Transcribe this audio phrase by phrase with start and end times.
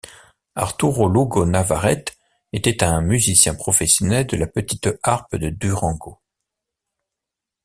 [0.55, 2.17] Arturo Lugo Navarrete
[2.53, 6.17] était un musicien professionnel de la petite harpe de Durango.